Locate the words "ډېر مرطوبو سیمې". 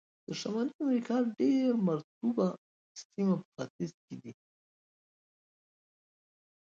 1.39-3.35